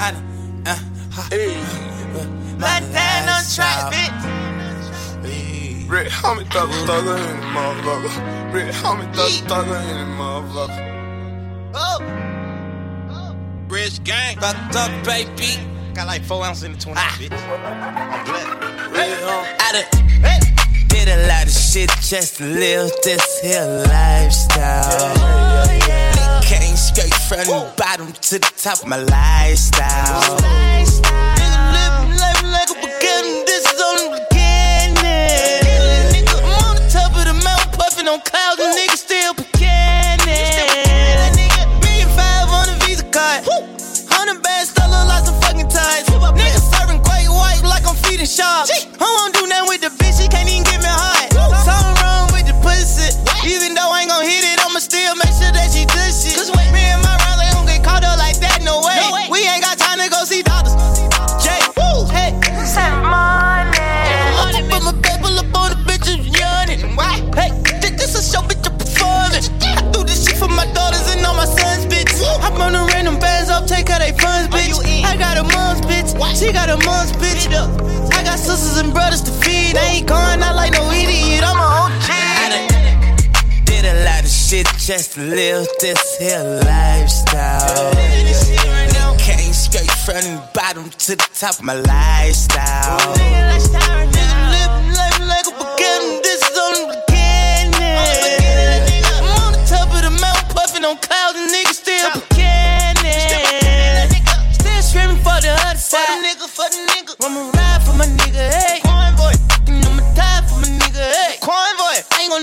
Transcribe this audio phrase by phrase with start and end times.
[0.00, 0.78] I done, uh,
[1.30, 1.56] Hey,
[2.58, 4.14] my dad on track, bitch.
[5.88, 8.52] Rich Homie thug thugger in the motherfucker.
[8.52, 10.84] Rich Homie thug thugger in the motherfucker.
[11.74, 11.98] Oh,
[13.68, 14.36] Rich gang.
[14.38, 15.58] fucked up, baby.
[15.94, 17.32] Got like four ounces in the 20, bitch.
[17.32, 18.92] I'm.
[18.92, 19.56] Rich Homie.
[19.60, 25.14] I done did a lot of shit just to live this here lifestyle.
[26.42, 30.38] Came straight from the bottom to the top of my lifestyle.
[37.98, 39.34] A on clouds, and niggas still
[42.16, 43.44] five on the Visa card.
[44.08, 44.40] Hundred
[44.88, 45.68] look like some fucking.
[45.68, 47.02] Niggas serving
[47.68, 48.86] like I'm feeding sharks.
[48.98, 49.97] I won't do nothing with the
[50.28, 51.32] she can't even get me hot.
[51.64, 53.16] Something wrong with the pussy.
[53.48, 56.36] Even though I ain't gon' hit it, I'ma still make sure that she does shit.
[56.36, 56.68] Just wait.
[56.72, 59.00] Me and my rounds ain't gon' get caught up like that, no way.
[59.32, 60.76] We ain't got time to go see doctors.
[61.40, 61.56] Jay,
[62.12, 62.36] hey,
[62.68, 63.80] send money.
[64.36, 66.92] I'ma put my paper up on the bitches yawning.
[66.92, 67.24] Why?
[67.32, 69.44] Hey, this, this a show, bitch, I'm performing.
[69.64, 72.12] I do this shit for my daughters and all my sons, bitch.
[72.44, 74.76] I'm run the random bands up, take out they funds, bitch.
[75.08, 77.48] I got a mom's bitch, she got a mom's bitch.
[77.48, 77.97] I
[78.38, 79.76] got sisters and brothers to feed.
[79.76, 81.42] I ain't going out like no idiot.
[81.44, 81.92] I'm a OG.
[82.10, 87.92] I done did a lot of shit just to live this here lifestyle.
[89.18, 93.14] Came straight from the bottom to the top of my lifestyle.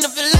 [0.08, 0.34] Ain't gonna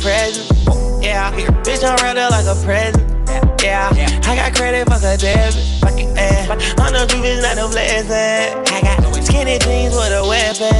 [0.00, 0.48] present?
[1.02, 1.32] Yeah.
[1.62, 3.02] Bitch, I'm right there like a present.
[3.62, 3.90] Yeah.
[4.24, 5.56] I got credit, fuck a debit.
[6.16, 6.46] Eh.
[6.80, 8.58] On the truth, it's not no blessing.
[8.68, 10.74] I got skinny jeans with a weapon.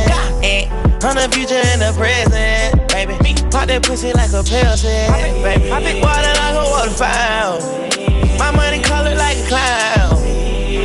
[0.44, 0.68] Eh.
[1.02, 3.14] On the future and the present, baby.
[3.50, 4.86] Pop that pussy like a Pepsi,
[5.42, 5.72] baby.
[5.72, 8.38] I pick water like a water fountain.
[8.38, 10.18] My money colored like a clown.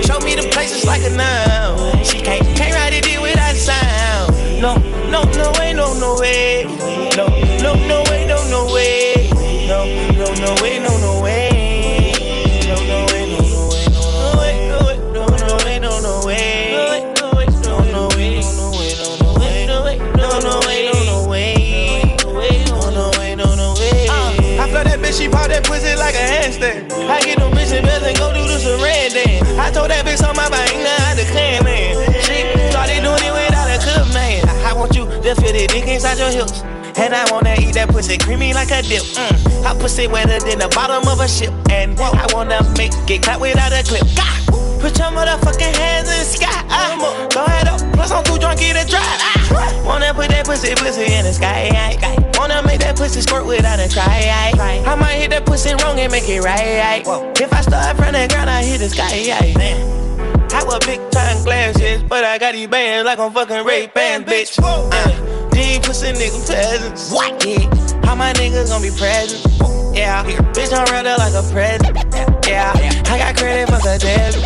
[0.03, 2.03] Show me the places like a noun.
[2.03, 4.33] She can't, can't write it without sound.
[4.61, 4.75] No,
[5.09, 6.65] no, no way, no, no way.
[7.15, 7.27] No,
[7.61, 7.73] no.
[7.87, 8.06] No,
[10.47, 11.57] no, way, no, no way.
[25.07, 26.91] Bitch, she pop that pussy like a handstand.
[27.07, 29.47] I get them bitches bells and go do the saran dance.
[29.57, 31.95] I told that bitch on my bike, now I declare, man.
[32.27, 34.43] She started doing it without a cup, man.
[34.65, 36.76] I want you to feel the dick inside your hips.
[36.99, 39.03] And I wanna eat that pussy creamy like a dip.
[39.03, 39.65] Mm.
[39.65, 41.53] I pussy wetter than the bottom of a ship.
[41.69, 44.03] And I wanna make it clap without a clip.
[44.15, 44.33] Gah!
[44.81, 46.63] Put your motherfucking hands in the sky.
[46.69, 47.27] Ah.
[47.33, 49.01] Go ahead up, plus I'm too drunk, get a drive.
[49.03, 49.81] Ah.
[49.85, 51.69] Wanna put that pussy, pussy in the sky.
[51.73, 54.25] I, Wanna make that pussy squirt without a cry.
[54.29, 54.91] ah.
[54.91, 56.59] I might hit that pussy wrong and make it right.
[56.81, 57.03] I,
[57.41, 59.09] If I start from the ground, I hit the sky.
[60.53, 64.23] I wear big time glasses, but I got these bands like I'm fucking Ray Ban,
[64.23, 64.57] bitch.
[64.61, 65.36] Uh,
[65.67, 67.11] these pussy niggas peasants.
[67.11, 67.45] What?
[67.45, 67.67] Yeah.
[68.05, 69.43] How my niggas gonna be present?
[69.95, 70.23] Yeah.
[70.55, 71.95] Bitch, I'm real there like a present.
[72.47, 72.71] Yeah.
[72.79, 73.11] yeah.
[73.11, 74.43] I got credit for the debit.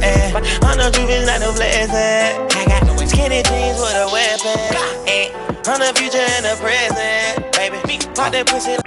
[0.00, 0.40] Yeah.
[0.82, 1.92] The truth, it's not no blessing.
[1.94, 4.58] I got skinny jeans with a weapon.
[5.06, 5.72] Yeah.
[5.72, 7.51] On the future and the present.
[8.22, 8.78] Pop that pussy.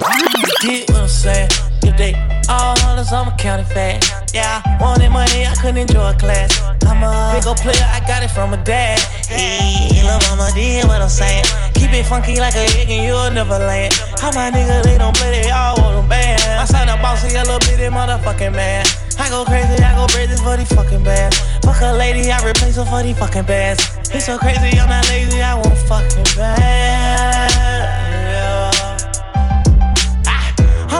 [0.64, 1.52] Get what I'm saying?
[1.84, 2.16] If they
[2.48, 4.32] all hollers, I'ma count it fast.
[4.32, 6.56] Yeah, wanted money, I couldn't enjoy class.
[6.88, 8.96] I'm a big ol' player, I got it from a dad.
[9.28, 11.44] Yeah, lil' mama did what I'm saying.
[11.76, 13.92] Keep it funky like a egg and you'll never land.
[14.24, 16.40] How my niggas, they don't play, they all want them band.
[16.40, 18.88] I signed a boss, a little bitty motherfucking man.
[19.20, 21.36] I go crazy, I go crazy for these fucking bands.
[21.60, 23.84] Fuck a lady, I replace her for these fucking bands.
[24.16, 28.05] It's so crazy, I'm not lazy, I want fucking band.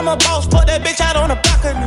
[0.06, 1.82] I'm a boss, put that bitch out on the balcony.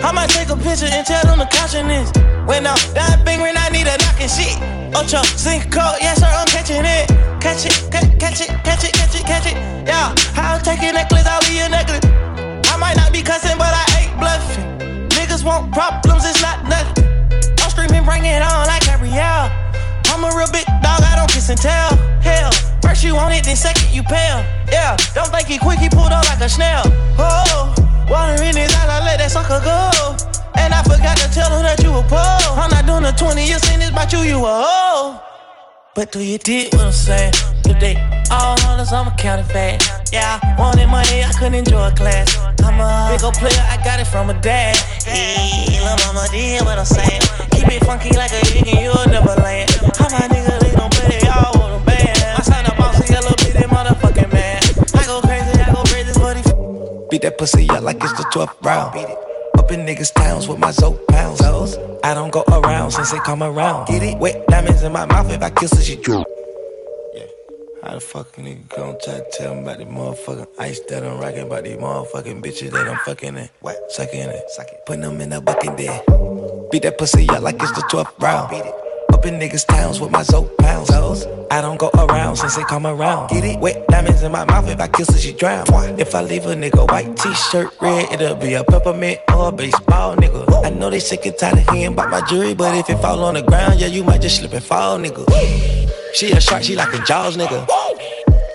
[0.00, 2.08] I'm a take a picture and tell them to caution this.
[2.48, 4.56] When I'm done fingering, I need a knocking shit.
[4.96, 7.12] Oh, Ultra Ocho, Cinco, yes sir, I'm catching it.
[7.44, 9.56] Catch it, catch, catch it, catch it, catch it, catch it.
[9.84, 12.00] Yeah, I'll take your necklace, I'll be your necklace.
[12.72, 14.64] I might not be cussing, but I ain't bluffing.
[15.12, 17.04] Niggas want problems, it's not nothing.
[17.60, 19.67] I'm screaming, bring it on like Gabrielle.
[20.18, 21.94] I'm a real big dog, I don't kiss and tell.
[22.18, 22.50] Hell,
[22.82, 24.42] first you want it, then second you pale.
[24.66, 26.82] Yeah, don't think he quick, he pulled up like a snail.
[27.22, 27.70] Oh,
[28.10, 29.78] water in his eyes, I let that sucker go.
[30.58, 32.58] And I forgot to tell her that you a pole.
[32.58, 35.22] I'm not doing a 20 year sentence about you, you a hoe.
[35.94, 37.34] But do you dig what I'm saying?
[37.70, 37.94] If they
[38.32, 39.86] all dollars, I'm a counting fat.
[40.10, 42.34] Yeah, wanted money, I couldn't enjoy class.
[42.66, 44.74] I'm a big old player, I got it from a dad.
[45.06, 47.22] Hey, lil' mama did what I'm saying.
[47.54, 49.67] Keep it funky like a chicken, you'll never land.
[50.08, 52.18] How my niggas, they don't play, they all want a band.
[52.38, 54.62] My son a bossy, a bitty motherfucking man.
[54.94, 57.08] I go crazy, I go crazy for these.
[57.10, 58.94] Beat that pussy up like it's the 12th round.
[58.94, 59.18] Beat it.
[59.58, 61.42] Up in niggas' towns with my Zoe pounds.
[62.02, 63.86] I don't go around since they come around.
[63.86, 64.16] Get it?
[64.18, 66.26] Wet diamonds in my mouth if I kiss her, she droop.
[67.12, 67.24] Yeah.
[67.82, 71.04] How the fuck a nigga gon' try to tell me about the motherfucking ice that
[71.04, 73.50] I'm rocking, about these motherfucking bitches that I'm fucking in?
[73.60, 73.92] What?
[73.92, 74.50] Sucking it.
[74.52, 74.86] Suck it.
[74.86, 76.00] Putting them in a bucket there.
[76.70, 78.48] Beat that pussy up like it's the 12th round.
[78.48, 78.87] Beat it.
[79.18, 80.90] Up in niggas' towns with my Zoe pounds.
[81.50, 83.30] I don't go around since they come around.
[83.30, 83.58] Get it?
[83.58, 84.68] Wet diamonds in my mouth.
[84.68, 85.66] If I kiss her, she drown.
[85.98, 90.14] If I leave a nigga white t-shirt red, it'll be a peppermint or a baseball
[90.14, 90.64] nigga.
[90.64, 93.24] I know they sick and tired of hearing about my jewelry, but if it fall
[93.24, 95.26] on the ground, yeah, you might just slip and fall, nigga.
[96.14, 97.66] She a shark, she like a jaws, nigga.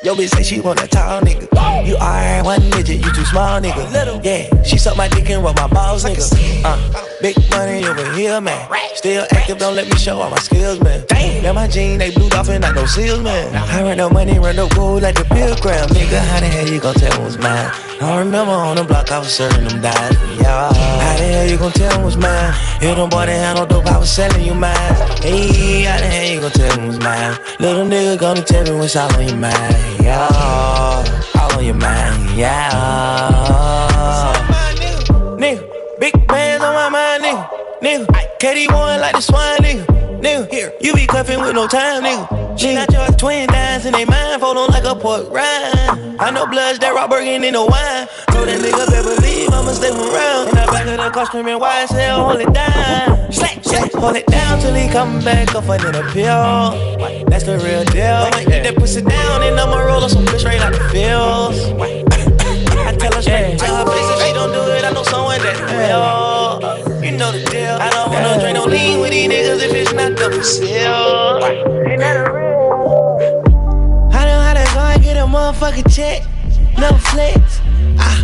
[0.04, 1.48] Yo, bitch say she want a tall nigga.
[1.88, 4.22] You are one midget, you too small, nigga.
[4.22, 6.62] Yeah, she suck my dick and rub my balls, nigga.
[6.66, 8.70] Uh, big money over here, man.
[8.96, 11.06] Still active, don't let me show all my skills, man.
[11.08, 13.56] Damn, my jeans, they blue off and not no seals, man.
[13.56, 16.20] I run no money, run no gold like the pilgrim, nigga.
[16.20, 17.93] How the hell you gon' tell what's mine?
[18.02, 20.74] I remember on the block, I was serving them dimes, yeah.
[20.74, 22.54] How the hell you gon' tell them what's mine?
[22.82, 24.76] You don't boy, they had no dope, I was selling you mine.
[25.22, 27.38] Hey, how the hell you gon' tell them what's mine?
[27.60, 30.28] Little nigga gonna tell me what's all on your mind, yeah.
[31.40, 32.70] All on your mind, yeah.
[35.38, 37.48] Nigga, big bands on my mind, nigga.
[37.82, 38.06] Nigga,
[38.40, 39.93] KD1 like the swine, nigga.
[40.24, 42.58] Nigga, here, you be cuffing with no time, nigga.
[42.58, 46.16] She got your twin dimes and they mind fold on like a pork rind.
[46.18, 48.08] I know bloods that rock burger in the wine.
[48.32, 50.48] Told that nigga better believe I'ma stay around.
[50.48, 53.34] In the back of the car screaming YSL, hold it down.
[53.34, 57.28] Slack, slack, hold it down till he come back up and then appeal.
[57.28, 58.24] That's the real deal.
[58.48, 62.23] Get that pussy down and I'ma roll up some fish right out the fields.
[70.44, 71.40] Seal.
[71.88, 73.18] Ain't that a real?
[74.12, 76.22] I know how to go and get a motherfucking check.
[76.78, 77.62] No flex.
[77.98, 78.20] Ah,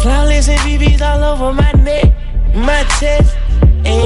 [0.00, 2.06] flawless and BBs all over my neck,
[2.54, 3.36] my chest.
[3.82, 4.02] Hey,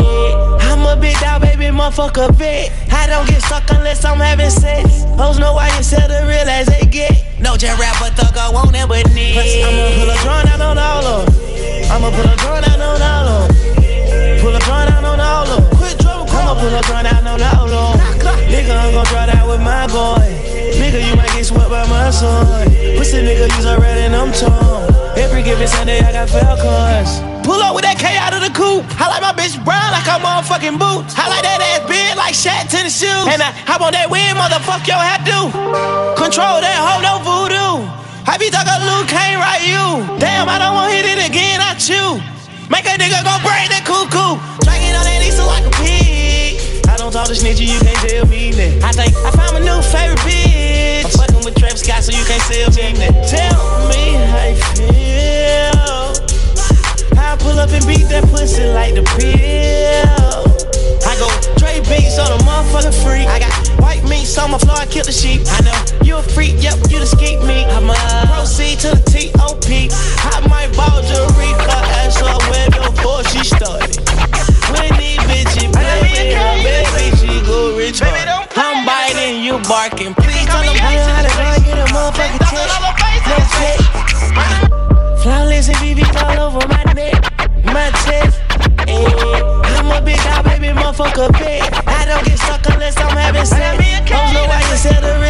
[0.60, 2.72] I'm a big dog, baby, motherfucker vet.
[2.93, 5.05] I don't get stuck unless I'm having sex.
[5.19, 7.12] Hoes know why you sell the real as they get.
[7.40, 9.37] No just rapper but thug, I won't ever need.
[9.37, 11.93] I'ma pull a drawn out on all of 'em.
[11.93, 14.40] I'ma pull a drawn out on all of 'em.
[14.40, 15.61] Pull a drawn out on all of 'em.
[16.62, 16.86] Pull out
[17.26, 18.22] on all of 'em.
[18.46, 20.22] Nigga, I'm gon' draw that with my boy.
[20.78, 22.70] Nigga, you might get swept by my son.
[22.96, 24.86] Pussy nigga, use a red and I'm torn.
[25.18, 27.18] Every given Sunday, I got Falcons.
[27.42, 28.86] Pull up with that K out of the coupe.
[28.94, 31.19] I like my bitch brown like I'm motherfucking boots.
[31.19, 33.26] I like that ass big like Shaq tennis shoes.
[33.26, 35.50] And I hop on that win, motherfuck your hat do.
[36.14, 37.90] Control that hoe, no voodoo.
[38.31, 40.06] I be talking Luke, can't you.
[40.22, 42.22] Damn, I don't want hit it again, I chew.
[42.70, 44.38] Make a nigga go break that cuckoo.
[44.62, 44.92] Drinking
[47.22, 48.82] Talk to snitchy, you can't tell me that.
[48.82, 51.06] I think I found my new favorite bitch.
[51.06, 53.14] I'm fucking with Travis Scott, so you can't sell me that.
[53.31, 56.10] Tell me how you feel.
[57.14, 60.50] How I pull up and beat that pussy like the pill.
[61.06, 61.31] I go
[61.62, 63.31] Dre beats on a motherfucking freak.
[63.31, 65.46] I got white meat on my floor, I kill the sheep.
[65.46, 67.62] I know you a freak, yep, you the skeet me.
[67.70, 67.94] I'ma
[68.34, 69.94] proceed to the T.O.P.
[70.26, 73.94] I might ball jewelry, cut ass up way before she started.
[74.74, 75.70] When these bitches
[76.31, 78.00] play with her, baby, she go rich.
[78.02, 80.14] I'm biting, you barking.
[80.14, 82.69] Please tell them how to get a motherfucking check.
[83.29, 83.79] No check.
[85.22, 87.22] Flawless and BB all over my neck,
[87.64, 88.41] my chest.
[88.88, 91.62] I'm a big dog, baby, motherfucker big.
[91.86, 93.79] I don't get stuck unless I'm having sex.
[94.08, 95.21] Don't know why you sell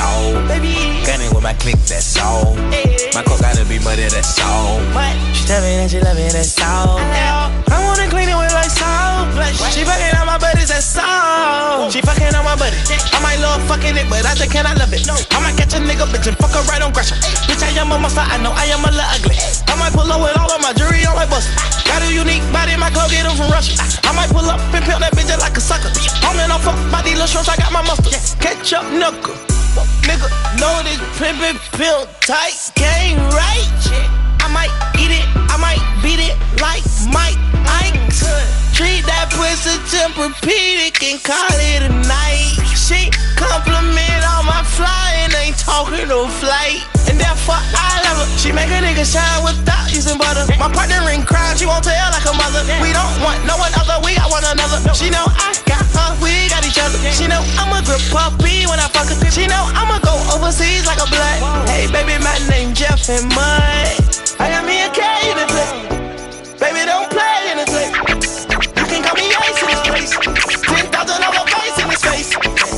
[0.00, 0.32] all.
[0.40, 0.40] Stunning with my bitch, that's all.
[0.48, 1.04] Baby.
[1.06, 2.56] Gunning with my click, that's all.
[3.12, 4.80] My coke gotta be muddy, that's all.
[4.96, 5.12] What?
[5.36, 6.96] She tell me that she love me, that's all.
[6.96, 9.28] I wanna clean it with like salt.
[9.74, 11.90] She fucking on my buddies, that's all.
[11.90, 12.78] She fucking on my buddy.
[13.12, 15.04] I might love fucking it, but I think can I love it.
[15.04, 17.18] I might catch a nigga bitch and fuck her right on Gresham.
[17.50, 19.36] Bitch, I am a monster, I know I am a little ugly.
[19.68, 21.50] I might pull up with all of my jewelry on my bust.
[21.84, 23.74] Got a unique body, my clothes get them from Russia.
[24.06, 25.90] I might pull up and pimp that bitch just like a sucker.
[26.22, 28.14] I'm in off fuck these little shorts, I got my mustard.
[28.38, 29.49] Catch up, knuckle.
[30.02, 33.70] Nigga, know this pimpin' pimp tight game right.
[34.42, 36.82] I might eat it, I might beat it like
[37.14, 37.94] Mike Ike.
[38.74, 42.58] Treat that pussy Tempur-Pedic and call it a night.
[42.74, 46.99] She compliment on my flying, ain't talking no flight.
[48.40, 50.48] She make a nigga shine without using butter.
[50.56, 52.64] My partner in crime, she won't tell like a mother.
[52.80, 54.80] We don't want no one other, we got one another.
[54.96, 56.96] She know I got her, we got each other.
[57.12, 59.16] She know I'm a grip puppy when I fuck her.
[59.28, 61.68] She know I'ma go overseas like a blood.
[61.68, 63.92] Hey baby, my name Jeff and Mud.
[64.40, 65.70] I got me a K in the play.
[66.56, 67.88] Baby, don't play in the play.
[67.92, 70.10] You can call me Ace in this place.
[70.64, 72.30] Ten thousand dollar face in this face.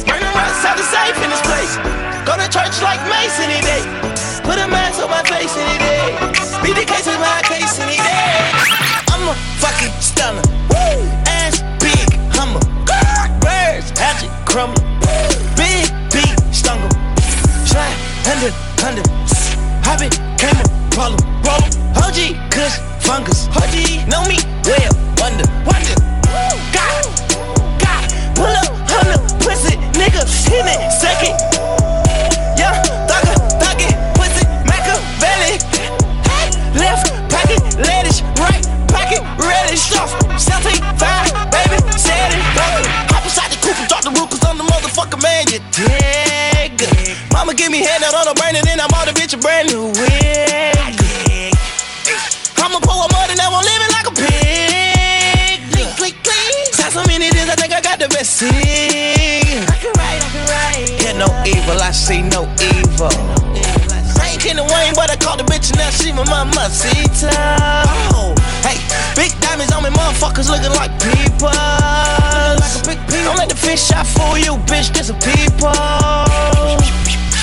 [0.04, 1.78] Burn the rest out the safe in this place.
[2.26, 3.41] Go to church like Mason
[6.62, 8.50] Beat the case with my case any day.
[9.10, 10.42] I'm a fucking stunner.
[10.70, 11.02] Woo!
[11.26, 12.60] Ass big, hummer.
[13.42, 14.80] Birds, hatchet, crumble.
[15.58, 16.92] Big beat, stungle.
[17.66, 19.06] Slide, hundred, hundred.
[19.82, 21.70] Hobby, came a problem, problem.
[21.98, 23.48] OG, kush, fungus.
[23.48, 24.51] OG, know me
[66.02, 67.30] she my mamacita.
[68.12, 68.34] Oh,
[68.66, 68.76] hey,
[69.14, 71.50] big diamonds on me, motherfuckers looking like people.
[73.24, 75.70] Don't let the fish shot fool you, bitch, this a people.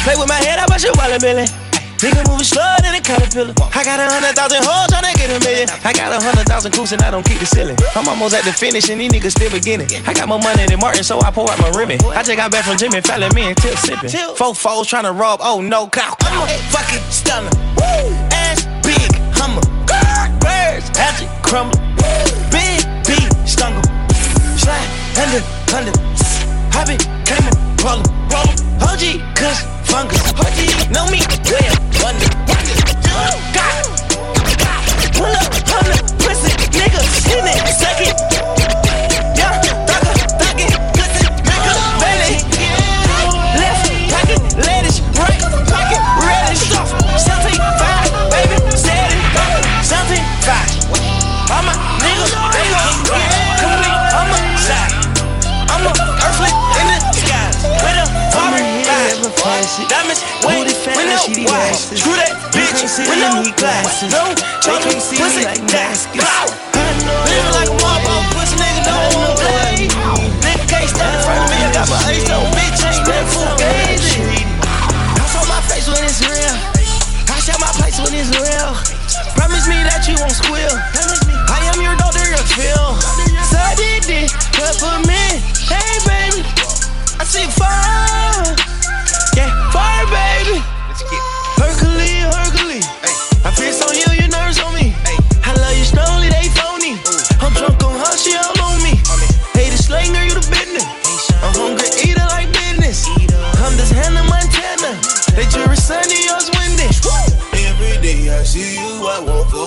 [0.04, 1.69] Play with my head, I bet you wallet billy.
[2.00, 3.52] Nigga moving slower than a caterpillar.
[3.76, 5.68] I got a hundred thousand hoes tryna get a million.
[5.84, 7.76] I got a hundred thousand coops and I don't keep the ceiling.
[7.94, 9.92] I'm almost at the finish and these niggas still beginning.
[10.08, 12.00] I got more money than Martin, so I pour out my ribbon.
[12.16, 14.10] I just got back from Jimmy Fallon, me and Tip sipping.
[14.40, 16.16] Four foes tryna rob, oh no, cow.
[16.24, 17.52] I'm a fucking stunner.
[17.76, 18.16] Woo!
[18.32, 19.60] Ass big, hummer.
[20.40, 21.76] Birds, hatchet, crumble.
[22.48, 23.84] Big beat, stungle.
[24.56, 24.88] Slide,
[25.20, 26.00] hundred, hundred.
[26.72, 26.96] Hobby,
[27.28, 27.52] came a
[27.84, 28.08] roller.
[28.88, 30.22] OG, kush, fungus.
[30.38, 31.20] OG, know me
[31.50, 32.78] well, wonder, wonder.
[33.10, 33.86] God, God,
[35.18, 38.39] pull up, pull up, pussy, nigga, hit it, second.
[59.78, 59.90] Vibe.
[59.90, 61.74] Diamonds, wait, with no wire.
[61.74, 64.02] Screw that bitch with no glass.
[64.10, 66.50] No choking pussy, that's clout.
[67.30, 69.88] Living like a motherfucker, pussy nigga, don't play.
[70.42, 71.58] Nigga can't stand in front of me.
[71.62, 74.42] I got my ace on bitch, ain't that fugazi.
[74.66, 76.56] I saw my face when it's real.
[77.30, 78.74] I share my place when it's real.
[79.38, 80.76] Promise me that you won't squeal.
[81.50, 82.98] I am your daughter, your feel.
[83.50, 86.19] So I did this, but for me, hey baby,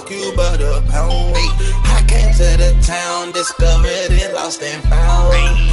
[0.03, 1.35] fuck you by the pound.
[1.85, 5.33] I came to the town, discovered it, lost and found.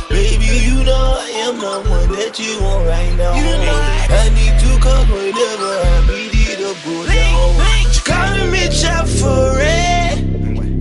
[0.09, 3.33] Baby, you know I am the one that you want right now.
[3.33, 7.91] I need to come whenever I need you to go down.
[7.91, 10.19] She calling me chop for it.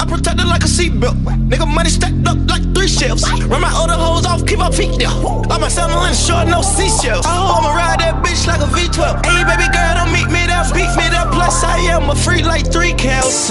[0.01, 1.17] I protect it like a seatbelt.
[1.49, 3.25] Nigga, money stacked up like three shelves.
[3.45, 5.09] Run my other hoes off, keep my feet there.
[5.49, 7.25] Like my salmon in short, no seashells.
[7.27, 9.25] Oh, I'ma ride that bitch like a V12.
[9.25, 10.38] Hey, baby girl, don't meet me
[10.73, 11.27] beat me there.
[11.31, 13.51] Plus, I am a free like three counts.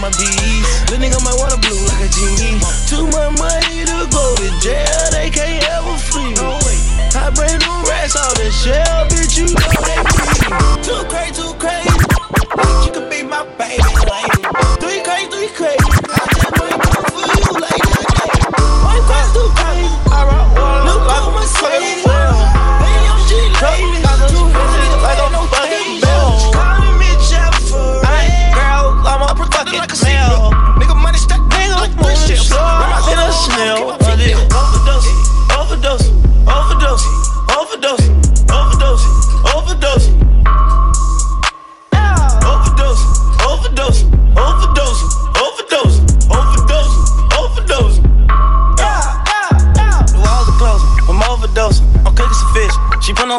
[0.00, 0.64] my bees.
[0.88, 2.56] Little nigga might wanna blue like a genie.
[2.88, 6.50] Too much money to go to jail, they can't ever free me.
[7.12, 9.59] I brand new racks off the shell, bitch, you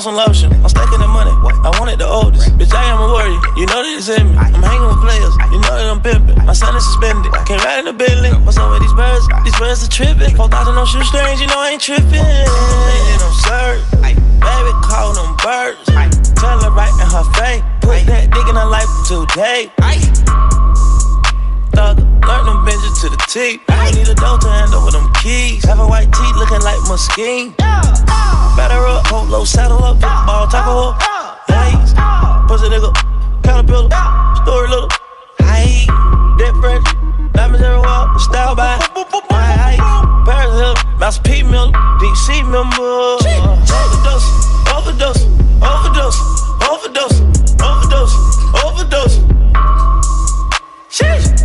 [0.02, 0.50] on some lotion.
[0.66, 1.30] I'm stacking the money.
[1.62, 2.50] I wanted the oldest.
[2.58, 3.38] Bitch, I am a warrior.
[3.54, 4.38] You know that it's in me.
[4.38, 5.34] I'm hanging with players.
[5.54, 6.42] You know that I'm pimping.
[6.46, 7.30] My son is suspended.
[7.46, 8.34] Can't ride in the building.
[8.44, 9.22] What's up with these birds?
[9.46, 10.34] These birds are tripping.
[10.34, 11.38] 4,000 no shoestrings.
[11.38, 12.18] You know I ain't tripping.
[12.18, 13.78] Ain't no sir.
[14.02, 15.86] Baby, call them birds.
[16.34, 17.62] Tell her right in her face.
[17.86, 19.70] Put that dick in her life today.
[21.74, 23.62] Thug, learn them bitches to the T.
[23.70, 25.64] I need a dough to hand over them keys.
[25.66, 27.56] Have a white teeth looking like Muskeen.
[28.56, 31.00] Better up, hold low, saddle up, ball tackle up.
[31.50, 31.94] Yates,
[32.48, 32.92] pussy nigga,
[33.44, 33.90] caterpillar,
[34.44, 34.90] story little.
[35.40, 35.88] Hey,
[36.60, 36.84] fresh,
[37.34, 38.78] diamonds everywhere, style by.
[39.30, 43.18] My height, Paris Hill, Master P Miller, DC member.
[43.72, 44.28] Overdose,
[44.76, 45.24] overdose,
[45.64, 46.20] overdose,
[46.62, 47.20] overdose,
[47.64, 48.16] overdose,
[48.64, 49.18] overdose.
[50.90, 51.41] Sheesh.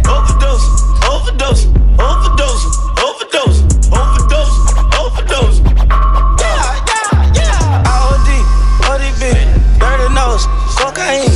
[1.46, 1.70] Overdose,
[2.02, 2.66] overdose,
[3.06, 3.62] overdose,
[3.94, 4.50] overdose,
[4.98, 5.62] overdose, overdose.
[6.42, 7.86] Yeah, yeah, yeah.
[7.86, 8.28] OD,
[8.90, 9.22] ODB,
[9.78, 10.42] dirty nose,
[10.74, 11.30] cocaine,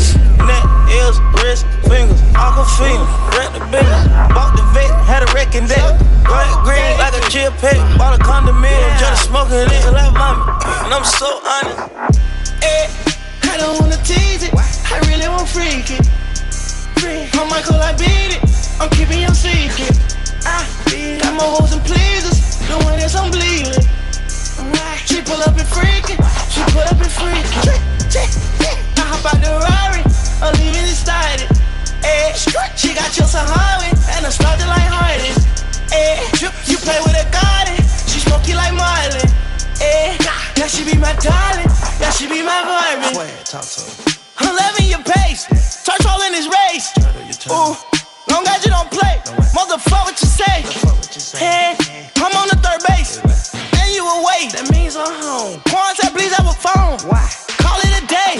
[0.50, 3.06] neck, ears, wrist, fingers, aquafina,
[3.38, 5.94] rent the business, bought the vet, had a wrecking deck,
[6.26, 10.42] bright green like a chill pet, bought a condominium, just smoking it like mommy,
[10.86, 11.89] and I'm so honest.
[26.80, 27.76] Pull up and freaking.
[28.96, 30.00] I hop out the Rari.
[30.40, 31.44] I'm leaving it started.
[32.08, 35.28] Eh, she got your Sahari and a started like Hardy.
[35.92, 37.76] Eh, you play with a garden.
[38.08, 39.28] She smoky like Marlin.
[39.84, 40.16] Eh,
[40.56, 41.68] yeah, she be my darling.
[42.00, 43.12] Yeah, she be my Barbie.
[43.44, 44.16] Talk to him.
[44.40, 45.44] I'm loving your pace.
[45.84, 46.96] Touch all in this race.
[47.52, 47.76] Ooh,
[48.32, 49.20] long as you don't play.
[49.52, 50.64] Motherfucker, what you say?
[51.36, 51.76] Hey,
[57.04, 57.24] Why?
[57.56, 58.36] Call it a day.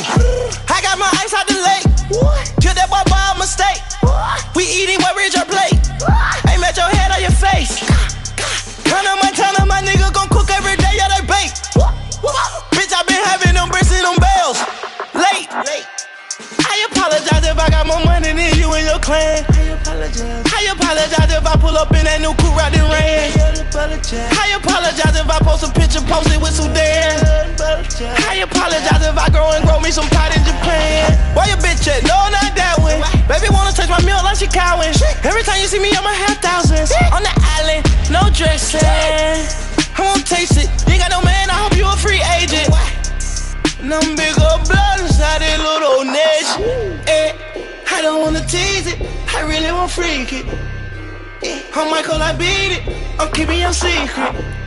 [0.69, 1.87] I got my ice out the lake.
[2.13, 2.45] What?
[2.61, 3.81] Kill that boy by a mistake.
[4.53, 5.81] We eating what rich our plate.
[6.45, 7.81] Ain't met your head on your face.
[8.85, 11.57] Turn on my turn on my nigga gon' cook every day, yeah, they bake.
[12.77, 14.61] Bitch, I been having them bricks and them bells.
[15.17, 15.49] Late.
[15.65, 15.89] Late.
[16.61, 19.41] I apologize if I got more money than you and your clan.
[19.57, 20.45] I apologize.
[20.53, 23.33] I apologize if I pull up in that new coupe riding rain.
[23.33, 26.40] I apologize if I post a picture with Sudan.
[28.01, 31.13] I apologize if I grow and grow me some pot in Japan.
[31.37, 32.01] Why your bitch at?
[32.09, 32.97] No, not that one.
[33.29, 34.97] Baby wanna touch my meal like she cowing.
[35.21, 36.89] Every time you see me, I'ma have thousands.
[37.13, 38.81] On the island, no dressing.
[38.81, 40.73] I won't taste it.
[40.89, 42.73] You ain't got no man, I hope you a free agent.
[43.85, 46.97] And I'm big up blood inside that little nation.
[47.05, 47.37] Eh,
[47.93, 48.97] I don't wanna tease it,
[49.29, 50.47] I really want freak it.
[51.45, 54.60] Eh, I'm Michael, I beat it, I'm keeping your secret.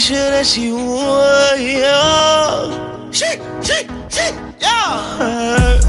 [0.00, 1.60] Sure that she would.
[1.60, 3.10] Yeah.
[3.10, 4.34] Shit, shit, shit.
[4.60, 5.80] Yeah.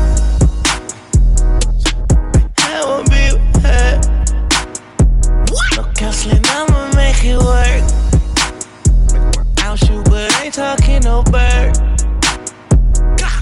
[2.57, 4.01] I won't be with her.
[5.75, 7.83] No counseling, I'ma make it work.
[9.59, 11.77] I'll shoot, but ain't talking no bird.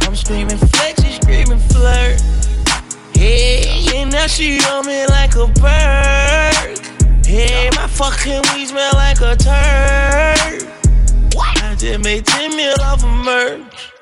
[0.01, 2.21] I'm screaming flex, she screaming flirt.
[3.13, 6.79] Yeah, and now she on me like a bird.
[7.25, 10.16] Yeah, my fucking weed smell like a turd.
[11.87, 13.93] I just made 10 mil off of merch.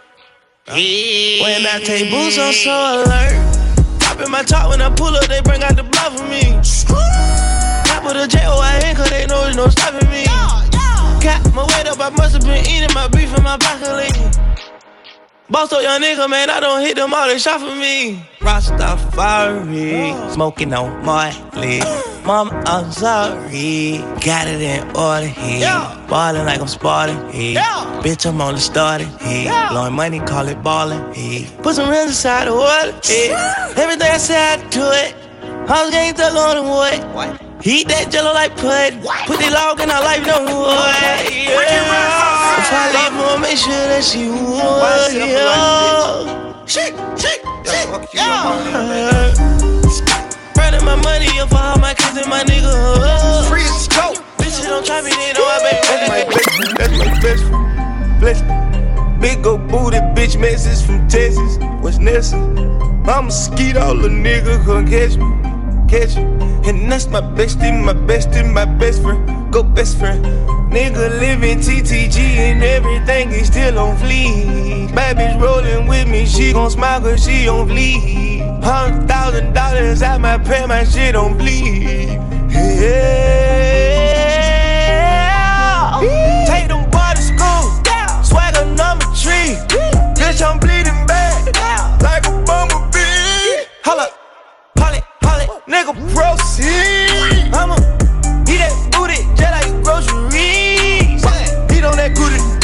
[0.69, 1.43] Yeah.
[1.43, 3.99] When I take boots, I'm so alert.
[3.99, 6.41] Top in my top when I pull up, they bring out the blood for me.
[7.85, 10.25] Top of the J-O-I-N, cause they know there's no stopping me.
[11.21, 14.09] Got my weight up, I must have been eating my beef in my broccoli.
[15.47, 18.19] Boss up young nigga, man, I don't hit them all, they shot for me.
[18.39, 21.81] Rastafari, smoking on Marley.
[22.25, 23.99] Mama, I'm sorry.
[24.25, 25.67] Got it in order here.
[26.09, 27.59] Ballin' like I'm Spartan here.
[28.01, 29.53] Bitch, I'm only starting here.
[29.69, 31.47] Blowing money, call it ballin' here.
[31.61, 32.99] Put some rims inside the water.
[33.07, 33.75] Yeah.
[33.77, 35.13] Everything I said, I do it.
[35.69, 37.44] House gang thug on the wood.
[37.61, 39.01] Heat that jello like pud.
[39.25, 40.75] Put the log in our life, no wood.
[41.31, 41.55] Yeah.
[42.59, 45.13] If I leave, I'ma make sure that she would.
[45.13, 46.65] Yeah.
[46.65, 47.87] Shit, shit, shit.
[48.13, 49.33] Yeah.
[50.57, 53.47] Running my money up for all my kids and my nigga.
[53.49, 54.13] Free to go.
[54.37, 55.81] Bitches don't try me, they know I been.
[55.89, 56.49] That's my best.
[56.77, 58.19] That's my best friend.
[58.19, 58.41] Bless
[59.21, 61.57] Big old booty bitch message from Texas.
[61.81, 62.43] What's necessary?
[63.07, 65.54] I'ma skeet all the nigga come catch me.
[65.87, 66.23] Catch me.
[66.67, 69.53] And that's my bestie, my bestie, my best friend.
[69.53, 70.25] Go best friend.
[70.71, 74.89] Nigga living TTG and everything is still on fleek.
[74.89, 78.63] Bitch rolling with me, she gon' smile cause she on fleek.
[78.63, 82.19] Hundred thousand dollars at my pay, my shit on bleed.
[82.49, 83.45] Yeah.
[86.47, 87.71] Take them boy to school.
[88.23, 89.55] Swagger number three.
[90.17, 90.84] Bitch, I'm bleeding
[95.85, 97.53] nigga, proceed.
[97.53, 97.75] I'ma
[98.49, 101.23] eat that booty just like groceries.
[101.75, 102.54] Eat on that goodie.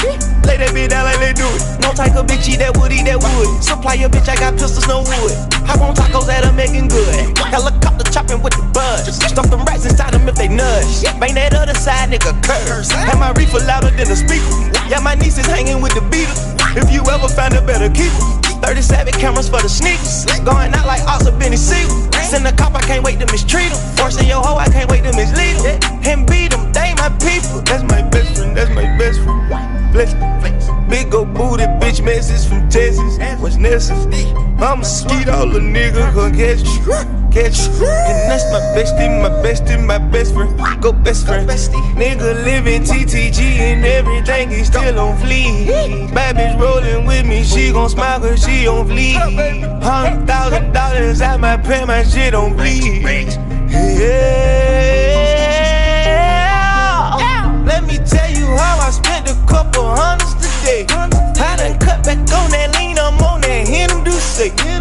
[1.31, 1.63] Do it.
[1.79, 3.63] No type of bitch eat that wood, eat that wood.
[3.63, 5.31] Supply your bitch, I got pistols, no wood.
[5.63, 7.37] I want tacos that are making good.
[7.39, 9.07] Helicopter chopping with the buzz.
[9.07, 11.07] Stuff them rats inside them if they nudge.
[11.23, 12.91] Bang that other side, nigga, curse.
[12.91, 14.51] Have my reefer louder than a speaker.
[14.91, 16.51] Yeah, my niece is hanging with the Beatles.
[16.75, 18.19] If you ever find a better keeper.
[18.61, 20.25] 37 cameras for the sneakers.
[20.43, 21.95] Going out like Oscar Benny Siegel.
[22.31, 23.79] Send a cop, I can't wait to mistreat him.
[23.97, 25.79] Forcing your hoe, I can't wait to mislead him.
[26.03, 27.59] And beat them, they my people.
[27.63, 29.91] That's my best friend, that's my best friend.
[29.91, 30.80] Flex, flex.
[30.91, 33.17] Big old booty bitch message from Texas.
[33.39, 34.25] What's necessary?
[34.83, 36.83] Skeet all the nigga come catch you.
[37.31, 37.87] Catch you.
[37.87, 40.51] And that's my bestie, my bestie, my best friend.
[40.81, 41.49] Go best friend.
[41.49, 46.13] Nigga living TTG and everything is still on fleek.
[46.13, 49.15] Bad bitch rolling with me, she gon' smile cause she on fleek.
[49.81, 53.29] Hundred thousand dollars at my pay, my shit on bleed.
[53.71, 54.41] Yeah.
[57.65, 60.85] Let me tell you how I spent a couple hundreds today.
[60.89, 63.87] I done cut back on that lean, I'm on that say.
[63.87, 64.11] Don't do
[64.79, 64.80] no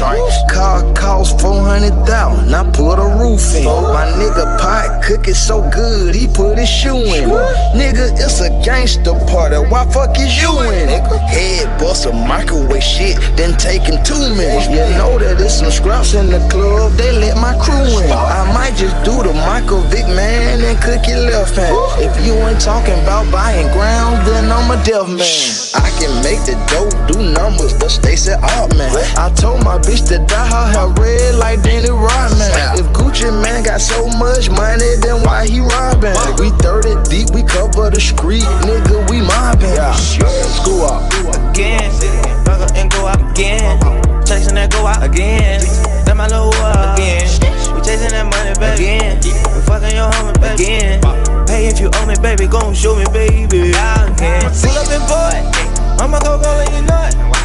[0.00, 3.64] Car cost 400,000, I put a roof in.
[3.68, 7.28] My nigga pot cooking so good, he put his shoe in.
[7.76, 10.88] Nigga, it's a gangster party, why fuck is you in?
[10.88, 14.72] Head bust a microwave shit, then taking two minutes.
[14.72, 18.10] You know that there's some scraps in the club, they let my crew in.
[18.10, 21.76] I might just do the Michael Vick man and cook your left hand.
[22.00, 25.28] If you ain't talking about buying ground, then I'm a deaf man.
[25.76, 28.96] I can make the dope do numbers, but Stacey up, man.
[29.20, 32.50] I told my bitch to dye her hair red like Danny Rodman.
[32.78, 36.14] If Gucci Mane got so much money, then why he robbing?
[36.38, 39.74] We 30 deep, we cover the street, nigga, we mobbing.
[39.74, 39.92] Yeah.
[39.94, 41.10] School up.
[41.50, 41.90] Again,
[42.44, 43.78] fuck up and go out again.
[44.24, 45.60] Chasing that go out again.
[46.06, 47.26] That my little up again.
[47.74, 48.94] We chasing that money baby.
[48.94, 49.18] again.
[49.54, 50.62] We fucking your homie baby.
[50.62, 51.02] again.
[51.48, 53.74] Hey, if you owe me, baby, gon' show me, baby.
[53.74, 54.46] Again.
[54.54, 55.34] Pull up and boy,
[55.98, 57.39] I'ma go go let you know it.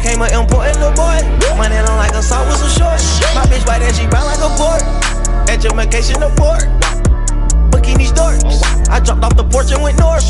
[0.00, 1.16] Became an important little boy.
[1.56, 3.16] Money on like a salt with some shorts.
[3.32, 4.84] My bitch white and she brown like a board.
[5.48, 6.68] Education report.
[7.72, 8.44] Booking these doors.
[8.92, 10.26] I dropped off the porch and went north.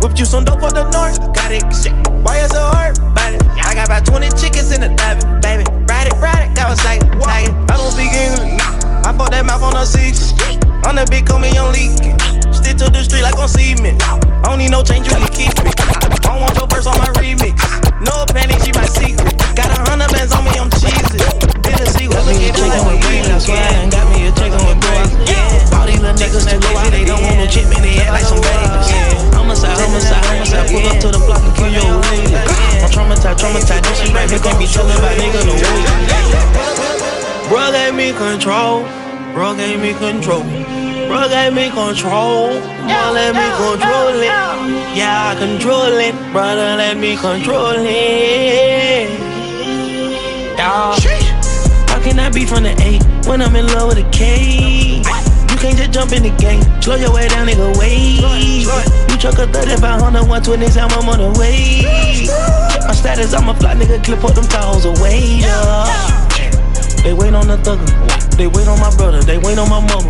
[0.00, 1.18] Whipped you some dope for the north.
[1.34, 1.66] Got it.
[1.74, 1.92] Shit.
[2.22, 2.98] Why is it hard?
[3.14, 3.42] Bite it.
[3.58, 5.64] I got about 20 chickens in the dive baby.
[5.90, 6.54] Ride it, ride it.
[6.54, 7.00] Got a sight.
[7.00, 7.50] Tag.
[7.66, 8.62] I don't speak English.
[9.02, 10.38] I bought that mouth on the six.
[10.86, 12.29] On the big coming on leaking.
[12.70, 13.98] Stick to the street like on cement.
[13.98, 15.74] I don't need no change, you can keep it.
[16.22, 17.58] I don't want your verse on my remix.
[17.98, 19.34] No penny, she my secret.
[19.58, 21.18] Got a hundred bands on me, I'm cheesy.
[21.66, 23.26] Didn't see what look at chicken with brains.
[23.26, 25.10] I swear I got me a chicken with brains.
[25.74, 28.26] All these little niggas too lazy, they don't want no chip, man, they act like
[28.30, 28.86] some babies.
[29.34, 30.70] Homicide, homicide, homicide.
[30.70, 32.38] Pull up to the block and kill your lady.
[32.38, 33.82] I'm traumatized, traumatized.
[33.82, 35.82] This shit right here can't be telling about nigga no way.
[37.50, 38.86] Bro gave me control.
[39.34, 40.46] Bro gave me control.
[41.10, 42.54] Bro gave me control.
[42.86, 44.30] Bro let me control it.
[44.96, 46.14] Yeah, I control it.
[46.30, 49.10] Brother let me control it.
[50.56, 50.94] Yeah.
[51.88, 54.98] How can I be from the A when I'm in love with a K?
[55.00, 56.62] You can't just jump in the game.
[56.80, 58.20] Slow your way down, nigga, wait.
[59.10, 61.82] You truck a 3500, 120, I'm on the way.
[62.86, 65.40] My status, I'm a fly nigga, clip up them towels away.
[65.40, 66.28] Yeah.
[67.02, 68.19] They wait on the thugger.
[68.36, 69.20] They wait on my brother.
[69.22, 70.08] They wait on my mama.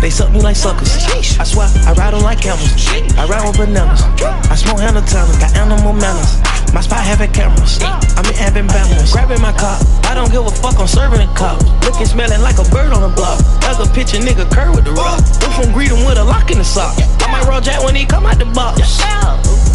[0.00, 0.90] They suck me like suckers.
[1.38, 2.70] I swear, I ride on like camels.
[3.16, 4.02] I ride with bananas.
[4.50, 5.32] I smoke Hannah Tyler.
[5.40, 6.40] Got animal manners.
[6.72, 7.78] My spot having cameras.
[7.82, 9.12] I'm in having balance.
[9.12, 9.78] Grabbing my car.
[10.04, 10.78] I don't give a fuck.
[10.78, 11.58] I'm serving a cop.
[11.82, 13.38] Looking, smelling like a bird on the block.
[13.60, 14.46] That's a picture, nigga.
[14.52, 15.18] Curve with the rock.
[15.42, 16.94] We from greet him with a lock in the sock.
[17.24, 18.82] I might roll jack when he come out the box.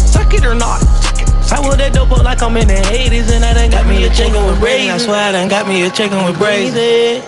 [0.08, 0.80] Suck it or not.
[1.46, 4.02] I would that dope up like I'm in the 80s and I done got me
[4.02, 4.90] a chicken with braids.
[4.90, 6.74] I swear I done got me a chicken with braids.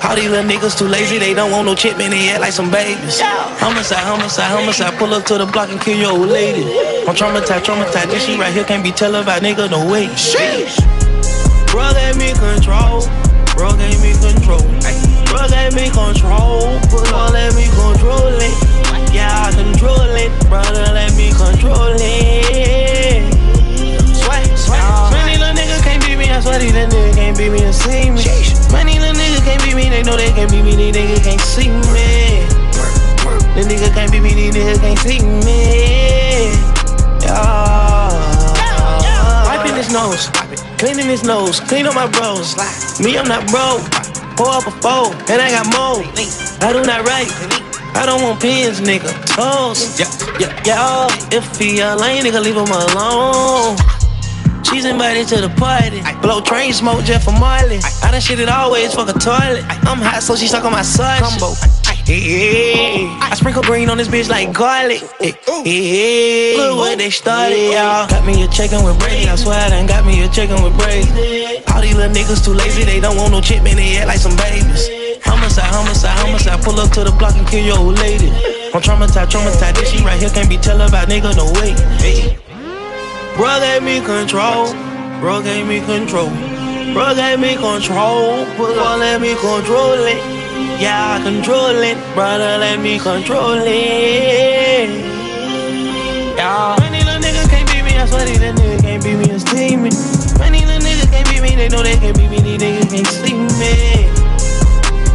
[0.02, 2.52] All these little niggas too lazy, they don't want no chip in they act like
[2.52, 3.20] some babies.
[3.62, 6.66] Homicide, homicide, homicide, pull up to the block and kill your old lady.
[7.06, 10.06] I'm traumatized, traumatized, this shit right here can't be televised, nigga, no way.
[10.18, 10.82] Sheesh.
[11.70, 13.06] Bro gave me control,
[13.54, 14.66] bro gave me control.
[15.30, 18.54] Bro gave me control, bro let me control it.
[19.14, 22.67] Yeah, I control it, brother let me control it.
[26.38, 28.22] Can't I swear these little niggas can't beat me and see me.
[28.72, 31.40] Many little niggas can't beat me, they know they can't beat me, these niggas can't
[31.40, 32.46] see me.
[33.54, 36.54] The nigga can't beat me, these niggas can't see me.
[37.22, 38.14] Yeah.
[39.46, 40.28] Wiping his nose,
[40.78, 42.54] cleaning his nose, clean up my bros.
[43.00, 43.82] Me, I'm not broke.
[44.36, 46.04] Pour up a four, and I got more.
[46.62, 47.32] I do not write.
[47.96, 49.10] I don't want pins, nigga.
[49.34, 49.98] Toes.
[49.98, 50.06] Yeah,
[50.38, 51.36] yeah, yeah.
[51.36, 53.97] If he a lame nigga, leave him alone.
[54.70, 56.02] She's invited to the party.
[56.20, 57.80] Blow train smoke just for Marley.
[58.02, 59.64] I done shit it always fuck a toilet.
[59.88, 61.22] I'm hot, so she stuck on my side.
[61.22, 61.54] Combo.
[62.04, 63.18] Yeah.
[63.20, 65.00] I sprinkle green on this bitch like garlic.
[65.20, 66.56] Yeah.
[66.56, 68.08] Look what they started, y'all.
[68.08, 69.28] Got me a chicken with braids.
[69.28, 71.08] I swear I done got me a chicken with braids.
[71.72, 73.76] All these little niggas too lazy, they don't want no chip, man.
[73.76, 74.88] They act like some babies.
[75.24, 76.62] Homicide, homicide, homicide.
[76.62, 78.28] Pull up to the block and kill your old lady.
[78.72, 79.76] I'm traumatized, traumatized.
[79.76, 81.36] This shit right here can't be televised, nigga.
[81.36, 82.38] No way.
[83.38, 84.74] Bro gave me control.
[85.20, 86.28] Bro gave me control.
[86.92, 88.44] Bro gave me control.
[88.56, 90.18] Bro let me control it.
[90.82, 91.96] Yeah, I control it.
[92.14, 94.90] Brother, let me control it.
[96.34, 96.74] Yeah.
[96.80, 97.96] Many little niggas can't beat me.
[97.96, 99.90] I swear these little niggas can't beat me see me.
[100.40, 101.54] Many little niggas can't beat me.
[101.54, 102.38] They know they can't beat me.
[102.42, 104.10] These niggas can't see me.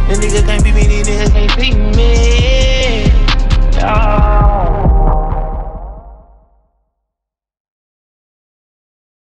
[0.08, 0.86] The niggas can't beat me.
[0.86, 3.04] These niggas can't see me.
[3.76, 4.53] Yeah.